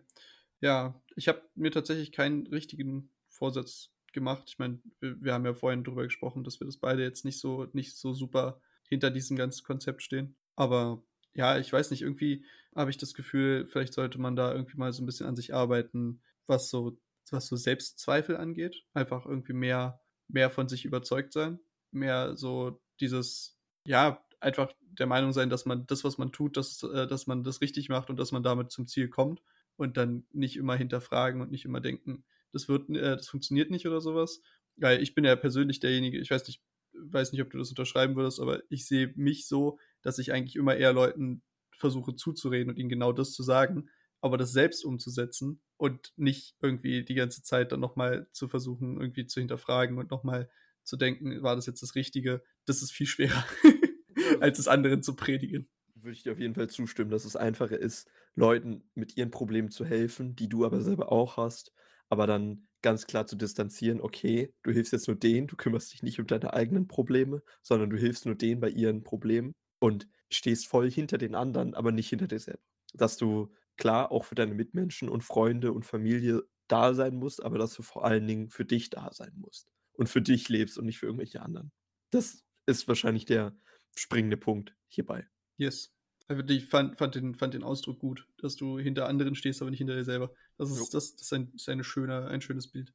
[0.61, 4.45] Ja, ich habe mir tatsächlich keinen richtigen Vorsatz gemacht.
[4.49, 7.39] Ich meine, wir, wir, haben ja vorhin darüber gesprochen, dass wir das beide jetzt nicht
[7.39, 10.37] so, nicht so super hinter diesem ganzen Konzept stehen.
[10.57, 11.03] Aber
[11.35, 14.93] ja, ich weiß nicht, irgendwie habe ich das Gefühl, vielleicht sollte man da irgendwie mal
[14.93, 16.99] so ein bisschen an sich arbeiten, was so,
[17.33, 18.85] was so Selbstzweifel angeht.
[18.95, 21.61] Einfach irgendwie mehr, mehr von sich überzeugt sein.
[21.91, 26.83] Mehr so dieses, ja, einfach der Meinung sein, dass man das, was man tut, dass,
[26.83, 29.43] äh, dass man das richtig macht und dass man damit zum Ziel kommt.
[29.77, 33.87] Und dann nicht immer hinterfragen und nicht immer denken, das wird, äh, das funktioniert nicht
[33.87, 34.41] oder sowas.
[34.77, 36.63] Weil ich bin ja persönlich derjenige, ich weiß nicht,
[36.95, 40.57] weiß nicht, ob du das unterschreiben würdest, aber ich sehe mich so, dass ich eigentlich
[40.57, 41.43] immer eher Leuten
[41.77, 47.05] versuche zuzureden und ihnen genau das zu sagen, aber das selbst umzusetzen und nicht irgendwie
[47.05, 50.49] die ganze Zeit dann nochmal zu versuchen, irgendwie zu hinterfragen und nochmal
[50.85, 52.43] zu denken, war das jetzt das Richtige?
[52.65, 53.45] Das ist viel schwerer,
[54.41, 55.69] als es anderen zu predigen.
[55.95, 59.71] Würde ich dir auf jeden Fall zustimmen, dass es einfacher ist, Leuten mit ihren Problemen
[59.71, 61.73] zu helfen, die du aber selber auch hast,
[62.09, 66.03] aber dann ganz klar zu distanzieren, okay, du hilfst jetzt nur denen, du kümmerst dich
[66.03, 70.69] nicht um deine eigenen Probleme, sondern du hilfst nur denen bei ihren Problemen und stehst
[70.69, 72.63] voll hinter den anderen, aber nicht hinter dir selber.
[72.95, 77.59] Dass du klar auch für deine Mitmenschen und Freunde und Familie da sein musst, aber
[77.59, 80.87] dass du vor allen Dingen für dich da sein musst und für dich lebst und
[80.87, 81.73] nicht für irgendwelche anderen.
[82.11, 83.57] Das ist wahrscheinlich der
[83.95, 85.27] springende Punkt hierbei.
[85.57, 85.93] Yes.
[86.29, 89.71] Also ich fand, fand, den, fand den Ausdruck gut, dass du hinter anderen stehst, aber
[89.71, 90.33] nicht hinter dir selber.
[90.59, 92.93] Das ist, das, das ist, ein, ist eine schöne, ein schönes Bild.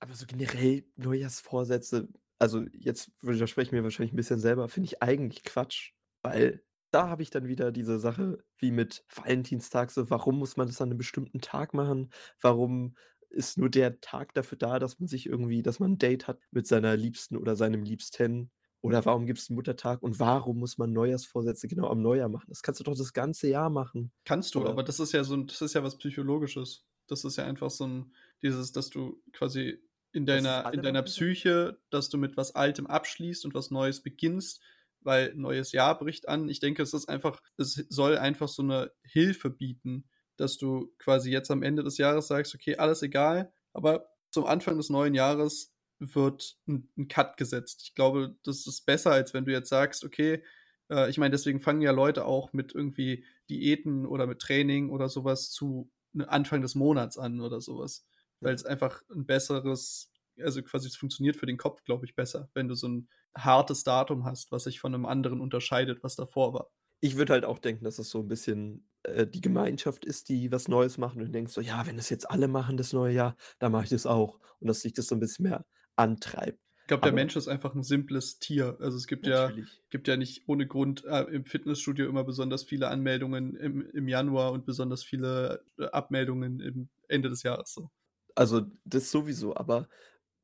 [0.00, 5.02] Aber so generell Neujahrsvorsätze, also jetzt widerspreche ich mir wahrscheinlich ein bisschen selber, finde ich
[5.02, 5.92] eigentlich Quatsch,
[6.22, 6.62] weil
[6.94, 10.80] da habe ich dann wieder diese Sache wie mit Valentinstag, so warum muss man das
[10.80, 12.10] an einem bestimmten Tag machen?
[12.40, 12.96] Warum
[13.30, 16.38] ist nur der Tag dafür da, dass man sich irgendwie, dass man ein Date hat
[16.52, 18.52] mit seiner Liebsten oder seinem Liebsten?
[18.80, 22.46] Oder warum gibt es einen Muttertag und warum muss man Neujahrsvorsätze genau am Neujahr machen?
[22.48, 24.12] Das kannst du doch das ganze Jahr machen.
[24.24, 24.70] Kannst du, Oder?
[24.70, 26.84] aber das ist ja so das ist ja was Psychologisches.
[27.06, 31.80] Das ist ja einfach so ein, dieses, dass du quasi in deiner, in deiner Psyche,
[31.90, 34.60] dass du mit was Altem abschließt und was Neues beginnst,
[35.04, 36.48] weil neues Jahr bricht an.
[36.48, 41.30] Ich denke, es ist einfach, es soll einfach so eine Hilfe bieten, dass du quasi
[41.30, 45.74] jetzt am Ende des Jahres sagst, okay, alles egal, aber zum Anfang des neuen Jahres
[46.00, 47.82] wird ein, ein, Cut gesetzt.
[47.84, 50.42] Ich glaube, das ist besser, als wenn du jetzt sagst, okay,
[50.90, 55.08] äh, ich meine, deswegen fangen ja Leute auch mit irgendwie Diäten oder mit Training oder
[55.08, 58.06] sowas zu ne, Anfang des Monats an oder sowas.
[58.40, 60.10] Weil es einfach ein besseres,
[60.42, 63.82] also quasi es funktioniert für den Kopf, glaube ich, besser, wenn du so ein hartes
[63.84, 66.70] Datum hast, was sich von einem anderen unterscheidet, was davor war.
[67.00, 70.50] Ich würde halt auch denken, dass es so ein bisschen äh, die Gemeinschaft ist, die
[70.50, 73.36] was Neues machen und denkst so, ja, wenn es jetzt alle machen das neue Jahr,
[73.58, 74.40] dann mache ich das auch.
[74.60, 75.66] Und dass sich das so ein bisschen mehr
[75.96, 76.58] antreibt.
[76.84, 78.76] Ich glaube, der Mensch ist einfach ein simples Tier.
[78.78, 79.50] Also es gibt ja,
[79.88, 84.52] gibt ja nicht ohne Grund äh, im Fitnessstudio immer besonders viele Anmeldungen im, im Januar
[84.52, 87.72] und besonders viele äh, Abmeldungen im Ende des Jahres.
[87.72, 87.90] So.
[88.34, 89.88] Also das sowieso, aber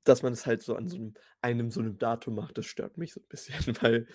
[0.05, 2.99] dass man es halt so an so einem, einem so einem Datum macht, das stört
[2.99, 4.07] mich so ein bisschen, weil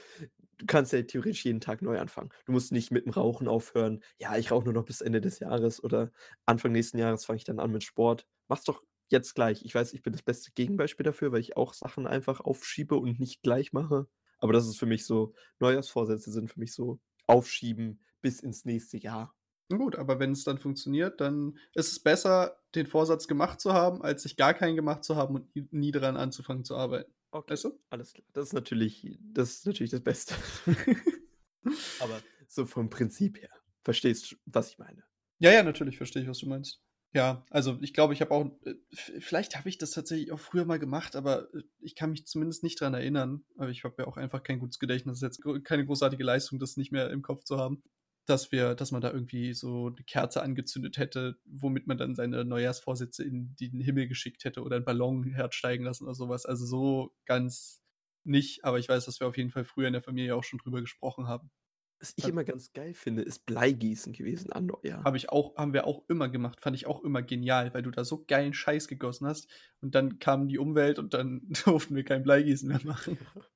[0.58, 2.30] du kannst ja theoretisch jeden Tag neu anfangen.
[2.45, 4.02] Du musst nicht mit dem Rauchen aufhören.
[4.19, 6.12] Ja, ich rauche nur noch bis Ende des Jahres oder
[6.45, 8.26] Anfang nächsten Jahres fange ich dann an mit Sport.
[8.48, 9.63] Mach's doch jetzt gleich.
[9.63, 13.19] Ich weiß, ich bin das beste Gegenbeispiel dafür, weil ich auch Sachen einfach aufschiebe und
[13.19, 14.08] nicht gleich mache.
[14.39, 18.98] Aber das ist für mich so, Neujahrsvorsätze sind für mich so aufschieben bis ins nächste
[18.98, 19.36] Jahr.
[19.69, 24.01] Gut, aber wenn es dann funktioniert, dann ist es besser, den Vorsatz gemacht zu haben,
[24.01, 27.11] als sich gar keinen gemacht zu haben und nie daran anzufangen zu arbeiten.
[27.31, 27.53] Okay.
[27.53, 27.79] Weißt du?
[27.89, 28.25] Alles klar.
[28.33, 30.35] Das ist natürlich das, ist natürlich das Beste.
[31.99, 33.49] aber so vom Prinzip her.
[33.83, 35.03] Verstehst du, was ich meine?
[35.39, 36.81] Ja, ja, natürlich verstehe ich, was du meinst.
[37.13, 40.65] Ja, also ich glaube, ich habe auch, äh, vielleicht habe ich das tatsächlich auch früher
[40.65, 43.45] mal gemacht, aber äh, ich kann mich zumindest nicht dran erinnern.
[43.57, 45.19] Aber ich habe ja auch einfach kein gutes Gedächtnis.
[45.19, 47.83] Das ist jetzt keine großartige Leistung, das nicht mehr im Kopf zu haben.
[48.25, 52.43] Dass wir, dass man da irgendwie so eine Kerze angezündet hätte, womit man dann seine
[52.43, 56.45] Neujahrsvorsätze in den Himmel geschickt hätte oder einen Ballon hersteigen lassen oder sowas.
[56.45, 57.81] Also so ganz
[58.23, 60.59] nicht, aber ich weiß, dass wir auf jeden Fall früher in der Familie auch schon
[60.59, 61.51] drüber gesprochen haben.
[61.99, 65.03] Was ich immer ganz geil finde, ist Bleigießen gewesen an Neujahr.
[65.03, 67.91] Habe ich auch, haben wir auch immer gemacht, fand ich auch immer genial, weil du
[67.91, 69.47] da so geilen Scheiß gegossen hast
[69.81, 73.17] und dann kam die Umwelt und dann durften wir kein Bleigießen mehr machen.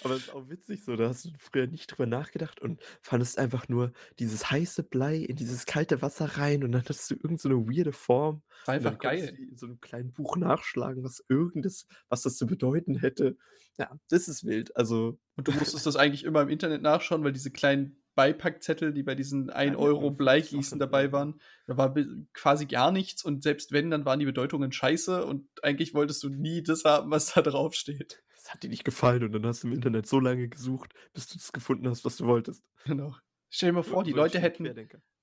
[0.00, 3.38] Aber es ist auch witzig so, da hast du früher nicht drüber nachgedacht und fandest
[3.38, 7.40] einfach nur dieses heiße Blei in dieses kalte Wasser rein und dann hattest du irgend
[7.40, 9.38] so weirde Form War einfach geil.
[9.38, 13.36] in so 'nem kleinen Buch nachschlagen, was irgendes was das zu bedeuten hätte.
[13.78, 14.76] Ja, das ist wild.
[14.76, 19.02] Also Und du musstest das eigentlich immer im Internet nachschauen, weil diese kleinen Beipackzettel, die
[19.02, 21.94] bei diesen Ja, 1 die Euro Bleigießen dabei waren, da war
[22.34, 26.28] quasi gar nichts und selbst wenn, dann waren die Bedeutungen scheiße und eigentlich wolltest du
[26.28, 28.22] nie das haben, was da draufsteht.
[28.42, 31.28] Das hat dir nicht gefallen und dann hast du im Internet so lange gesucht, bis
[31.28, 32.64] du das gefunden hast, was du wolltest.
[32.84, 33.14] Genau.
[33.50, 34.64] Stell dir mal vor, die Leute hätten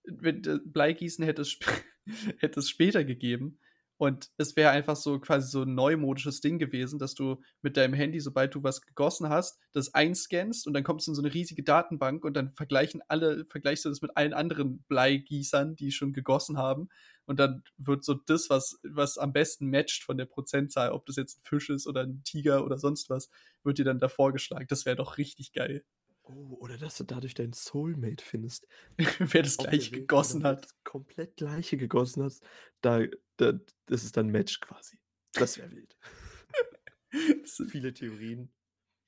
[0.05, 1.59] wenn d Bleigießen hätte es
[2.39, 3.59] hätte es später gegeben
[3.99, 7.93] und es wäre einfach so quasi so 'n neumodisches Ding gewesen, dass du mit deinem
[7.93, 11.33] Handy, sobald du was gegossen hast, das einscannst und dann kommst du in so 'ne
[11.35, 16.13] riesige Datenbank und dann vergleichen alle vergleichst du das mit allen anderen Bleigießern, die schon
[16.13, 16.89] gegossen haben.
[17.27, 21.17] Und dann wird so das, was was am besten matcht von der Prozentzahl, ob das
[21.17, 23.29] jetzt 'n Fisch ist oder 'n Tiger oder sonst was,
[23.63, 24.67] wird dir dann da vorgeschlagen.
[24.69, 25.83] Das wäre doch richtig geil.
[26.31, 28.67] Oh, oder dass du dadurch deinen Soulmate findest.
[29.19, 30.69] Wer das Gleiche gegossen hat.
[30.83, 32.43] komplett Gleiche gegossen hast,
[32.81, 33.01] da
[33.37, 33.53] da
[33.87, 34.99] das ist dann Match quasi.
[35.35, 35.97] Das wäre wild.
[37.43, 38.51] Das ist Viele Theorien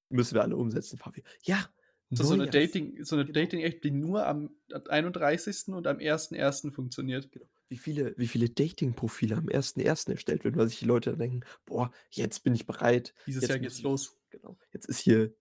[0.10, 1.24] müssen wir alle umsetzen, Fabi.
[1.44, 1.74] Ja,
[2.14, 3.32] so Dating so 'ne genau.
[3.32, 4.56] Dating-App, die nur am
[4.90, 5.74] 31.
[5.74, 6.72] und am 1.1.
[6.72, 7.32] funktioniert.
[7.32, 7.48] Genau.
[7.72, 10.12] Wie viele wie viele Datingprofile am 1.1.
[10.12, 13.14] erstellt werden, weil sich die Leute dann denken: „Boah, jetzt bin ich bereit.
[13.28, 14.18] Dieses Jetzt Jahr geht's ich“ los.
[14.32, 14.58] Genau.
[14.74, 15.34] Jetzt ist hier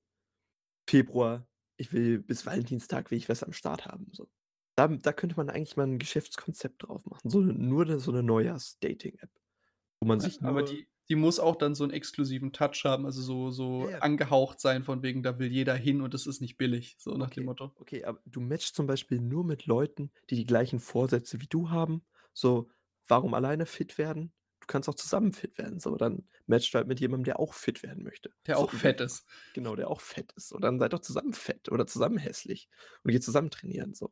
[0.89, 1.47] Februar.
[1.81, 4.29] Ich will bis Valentinstag will ich was am Start haben, so.
[4.77, 7.31] Da da könnte man eigentlich mal 'n Geschäftskonzept drauf machen.
[7.31, 9.31] So 'ne nur so 'ne Neujahrs-Dating-App,
[10.01, 13.05] wo man Ja, sich aber die die muss auch dann so 'n exklusiven Touch haben,
[13.05, 14.01] also so Ja, so ja.
[14.01, 17.31] angehaucht sein von wegen, da will jeder hin und das ist nicht billig, so nach
[17.31, 17.75] dem Okay, Motto.
[17.75, 21.71] okay, aber du matchst zum Beispiel nur mit Leuten, die die gleichen Vorsätze wie du
[21.71, 22.07] haben.
[22.33, 22.71] So,
[23.07, 24.33] warum alleine fit werden?
[24.71, 25.81] Kannst auch zusammen fit werden.
[25.81, 28.33] So, dann matchst du halt mit jemandem, der auch fit werden möchte.
[28.47, 29.27] Der So auch dem fett ist.
[29.53, 30.53] Genau, der auch fett ist.
[30.53, 32.69] Und dann seid doch zusammen fett oder zusammen hässlich
[33.03, 34.09] und geht zusammen trainieren, so.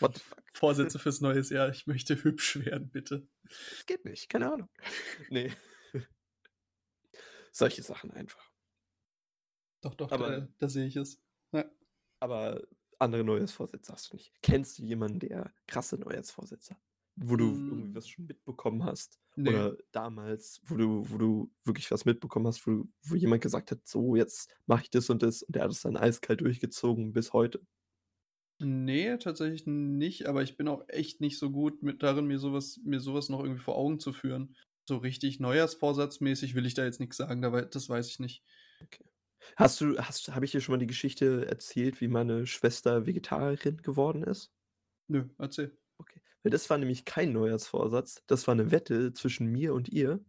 [0.00, 0.42] What the fuck?
[0.52, 3.26] Vorsätze fürs neues Jahr: „Ich möchte hübsch werden, bitte.“
[3.70, 4.68] Das geht nicht, keine Ahnung.
[5.30, 5.52] Ne.
[7.52, 8.50] Solche Sachen einfach.
[9.82, 11.22] Doch, doch, Aber da da sehe ich es.
[11.52, 11.70] Ja.
[12.20, 12.62] aber
[12.98, 14.32] andere Neujahrsvorsätze hast du nicht.
[14.42, 16.82] Kennst du jemanden, der krasse Neujahrsvorsätze hat,
[17.16, 17.94] wo du irgendwie Hm.
[17.94, 19.18] was schon mitbekommen hast?
[19.36, 19.64] Ne.
[19.64, 23.86] Oder damals, wo du wo du wirklich was mitbekommen hast, wo wo jemand gesagt hat:
[23.86, 27.32] „So, jetzt mache ich das und das“ und der hat es dann eiskalt durchgezogen bis
[27.32, 27.60] heute?
[28.60, 32.52] Ne, tatsächlich nicht, aber ich bin auch echt nicht so gut mit darin, mir so
[32.52, 34.54] was mir so was noch irgendwie vor Augen zu führen.
[34.88, 38.44] So richtig neujahrsvorsatzmäßig will ich da jetzt nix sagen, das weiß ich nicht.
[38.82, 39.04] Okay.
[39.56, 43.78] Hast du hast habe ich dir schon mal die Geschichte erzählt, wie meine Schwester Vegetarierin
[43.82, 44.52] geworden ist?
[45.08, 45.78] Nö, erzähl.
[46.44, 48.22] Weil das war nämlich kein Neujahrsvorsatz.
[48.26, 50.20] Das war 'ne Wette zwischen mir und ihr.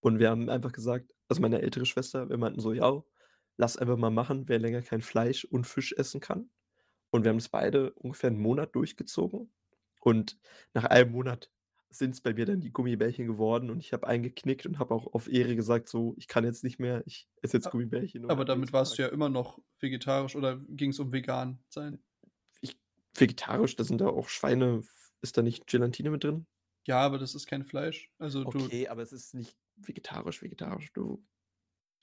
[0.00, 3.02] Und wir haben einfach gesagt also meine ältere Schwester, wir meinten so: „Ja,
[3.58, 6.50] lass einfach mal machen, wer länger kein Fleisch und Fisch essen kann.“
[7.12, 9.52] Und wir haben das beide ungefähr 'n Monat durchgezogen.
[10.00, 10.38] Und
[10.74, 11.50] nach einem Monat
[11.90, 15.28] sind's bei mir dann die Gummibärchen geworden und ich habe eingeknickt und habe auch auf
[15.32, 18.98] Ehre gesagt so: „Ich kann jetzt nicht mehr, ich esse jetzt Gummibärchen aber damit warst
[18.98, 22.02] Tag.“ du ja immer noch vegetarisch oder ging's um vegan sein?
[22.62, 22.78] Ich
[23.14, 24.82] vegetarisch, da sind da auch Schweine
[25.22, 26.46] ist da nicht Gelatine mit drin?
[26.86, 28.12] Ja, aber das ist kein Fleisch.
[28.18, 31.24] Also du Okay, aber es ist nicht vegetarisch, vegetarisch, du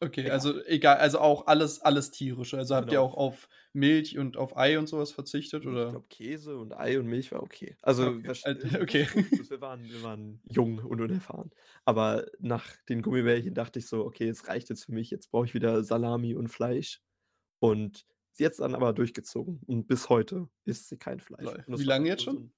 [0.01, 0.29] Okay, Egal.
[0.29, 2.57] also egal, also auch alles alles Tierische.
[2.57, 3.01] Also habt ihr Genau.
[3.01, 5.87] auch auf Milch und auf Ei und so was verzichtet, Ich oder?
[5.87, 7.77] glaube, Käse und Ei und Milch war okay.
[7.81, 9.07] Also, Okay, wahrsch al äh, okay.
[9.49, 11.51] wir waren wir waren jung und unerfahren.
[11.85, 15.45] Aber nach den Gummibärchen dachte ich so: „Okay, es reicht jetzt für mich, jetzt brauche
[15.45, 17.01] ich wieder Salami und Fleisch.“
[17.59, 21.59] Und sie hat's dann aber durchgezogen und bis heute isst sie kein Fleisch.
[21.65, 22.53] Wie lange halt jetzt schon?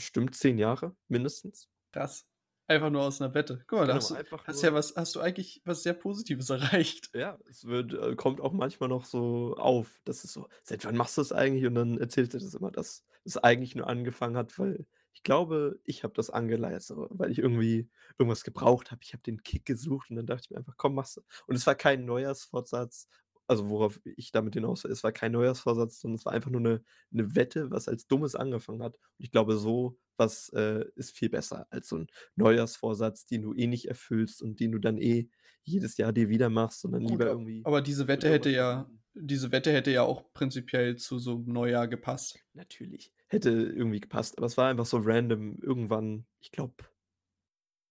[0.00, 1.68] Bestimmt 10 Jahre mindestens.
[1.92, 2.26] Krass.
[2.66, 3.62] Einfach nur aus 'ner Wette.
[3.68, 5.94] Guck mal, da Genau, hast du einfach hast ja was hast du eigentlich was sehr
[5.94, 7.12] Positives erreicht.
[7.12, 10.00] Ja, es wird äh, kommt auch manchmal noch so auf.
[10.04, 12.70] Das ist so: „Seit wann machst du das eigentlich?“ Und dann erzählt sie das immer,
[12.70, 17.38] dass es eigentlich nur angefangen hat, weil ich glaube, ich habe das angeleiert, weil ich
[17.40, 19.00] irgendwie irgendwas gebraucht habe.
[19.02, 21.56] Ich habe den Kick gesucht und dann dachte ich mir einfach: „Komm, machst du.“ Und
[21.56, 23.08] es war kein Neujahrsvorsatz,
[23.50, 26.60] also worauf ich damit hinaus will, es war kein Neujahrsvorsatz, sondern es war einfach nur
[26.62, 28.96] 'ne 'ne Wette, was als Dummes angefangen hat.
[28.96, 33.54] Und ich glaube, so was, äh, ist viel besser als so 'n Neujahrsvorsatz, den du
[33.54, 35.28] eh nicht erfüllst und den du dann eh
[35.64, 39.52] jedes Jahr dir wieder machst, sondern Gut, lieber irgendwie aber diese Wette hätte ja diese
[39.52, 42.44] Wette hätte ja auch prinzipiell zu so 'nem Neujahr gepasst.
[42.54, 46.74] Natürlich, hätte irgendwie gepasst, aber es war einfach so random irgendwann, ich glaube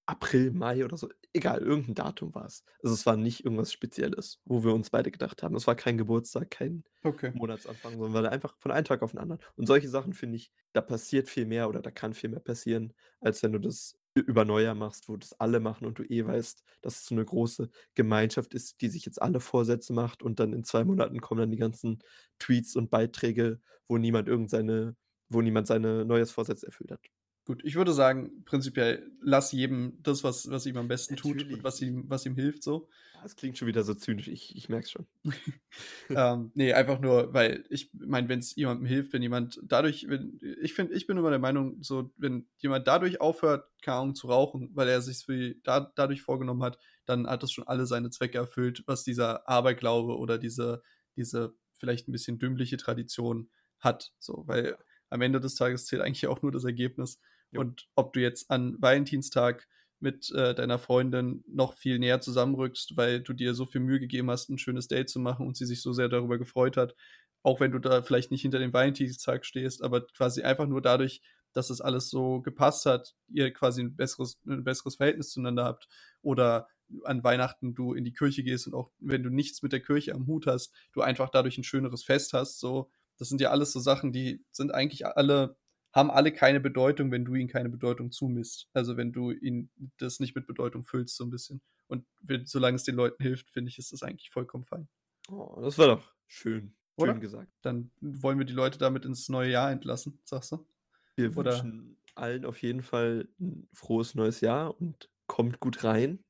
[0.10, 2.64] April, Mai oder so, egal, irgend 'n Datum war's.
[2.84, 5.56] Also, es war nicht irgendwas Spezielles, wo wir uns beide gedacht haben.
[5.56, 7.34] Es war kein Geburtstag, kein Okay.
[7.34, 9.42] Monatsanfang, sondern war einfach von einem Tag auf 'n anderen.
[9.56, 12.94] Und solche Sachen finde ich, da passiert viel mehr oder da kann viel mehr passieren,
[13.22, 16.64] als wenn du das über Neujahr machst, wo das alle machen und du eh weißt,
[16.82, 20.54] dass es so eine große Gemeinschaft ist, die sich jetzt alle Vorsätze macht und dann
[20.54, 22.00] in 2 Monaten kommen dann die ganzen
[22.40, 24.96] Tweets und Beiträge, wo niemand irgend seine
[25.32, 27.02] wo niemand seine Neujahrsvorsätze erfüllt hat.
[27.50, 31.58] Gut, ich würde sagen, prinzipiell lass jedem das, was, was ihm am besten tut Natürlich.
[31.58, 32.88] und was ihm, was ihm hilft, so.
[33.24, 35.08] Das klingt schon wieder so zynisch, ich ich merke es schon.
[36.12, 40.40] ähm, nee, einfach nur, weil ich meine, wenn es jemandem hilft, wenn jemand dadurch, wenn,
[40.62, 44.28] ich finde, ich bin immer der Meinung, so, wenn jemand dadurch aufhört, keine Ahnung, zu
[44.28, 45.26] rauchen, weil er sich
[45.64, 50.20] da, dadurch vorgenommen hat, dann hat das schon alle seine Zwecke erfüllt, was dieser Aberglaube
[50.20, 50.84] oder diese,
[51.16, 54.12] diese vielleicht ein bisschen dümmliche Tradition hat.
[54.20, 54.78] So, weil
[55.10, 57.20] am Ende des Tages zählt eigentlich auch nur das Ergebnis.
[57.58, 59.68] Und ob du jetzt an Valentinstag
[60.00, 64.30] mit äh, deiner Freundin noch viel näher zusammenrückst, weil du dir so viel Mühe gegeben
[64.30, 66.96] hast, ein schönes Date zu machen und sie sich so sehr darüber gefreut hat,
[67.44, 71.22] auch wenn du da vielleicht nicht hinter dem Valentinstag stehst, aber quasi einfach nur dadurch,
[71.54, 75.88] dass es alles so gepasst hat, ihr quasi ein besseres, ein besseres Verhältnis zueinander habt
[76.22, 76.68] oder
[77.04, 80.14] an Weihnachten du in die Kirche gehst und auch wenn du nichts mit der Kirche
[80.14, 83.72] am Hut hast, du einfach dadurch ein schöneres Fest hast, so, das sind ja alles
[83.74, 85.58] so Sachen, die sind eigentlich alle
[85.94, 88.70] haben alle keine Bedeutung, wenn du ihnen keine Bedeutung zumisst.
[88.74, 91.62] Also wenn du ihnen das nicht mit Bedeutung füllst, so ein bisschen.
[91.88, 94.88] Und wenn, solange es den Leuten hilft, finde ich, ist das eigentlich vollkommen fein.
[95.30, 96.76] Oh, das war doch schön.
[96.98, 97.14] Oder?
[97.14, 97.52] Schön gesagt.
[97.62, 100.68] Dann wollen wir die Leute damit ins neue Jahr entlassen, sagst du?
[101.16, 106.24] Wir Oder- wünschen allen auf jeden Fall ein frohes neues Jahr und kommt gut rein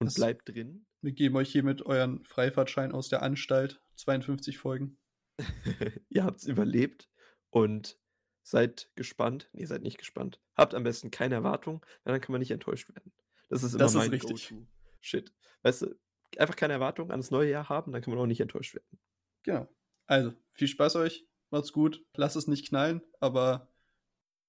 [0.00, 0.86] und Das- bleibt drin.
[1.02, 3.80] Wir geben euch hiermit euren Freifahrtschein aus der Anstalt.
[3.96, 4.98] 52 Folgen.
[6.10, 7.08] Ihr habt's überlebt
[7.50, 7.98] und
[8.46, 9.50] seid gespannt.
[9.52, 10.40] Nee, seid nicht gespannt.
[10.56, 13.12] Habt am besten keine Erwartung, weil dann kann man nicht enttäuscht werden.
[13.48, 14.50] Das ist immer Das ist mein richtig.
[14.50, 15.32] Go-To-Shit.
[15.62, 15.98] Weißt du,
[16.38, 19.00] einfach keine Erwartung an das neue Jahr haben, dann kann man auch nicht enttäuscht werden.
[19.42, 19.68] Genau.
[20.06, 21.26] Also, viel Spaß euch.
[21.50, 22.04] Macht's gut.
[22.14, 23.68] Lasst es nicht knallen, aber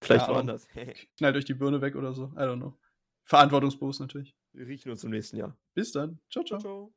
[0.02, 0.68] Vielleicht woanders.
[1.18, 2.26] knallt euch die Birne weg oder so.
[2.36, 2.78] I don't know.
[3.24, 4.36] Verantwortungsbewusst natürlich.
[4.54, 5.58] Wir riechen uns im nächsten Jahr.
[5.74, 6.20] Bis dann.
[6.30, 6.60] Ciao, ciao.
[6.60, 6.97] ciao.